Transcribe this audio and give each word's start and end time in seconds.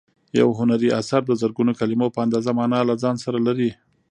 یو 0.39 0.49
هنري 0.59 0.89
اثر 0.99 1.21
د 1.27 1.31
زرګونو 1.41 1.71
کلیمو 1.79 2.07
په 2.15 2.19
اندازه 2.25 2.51
مانا 2.57 2.79
له 2.89 2.95
ځان 3.01 3.15
سره 3.25 3.39
لري. 3.47 3.71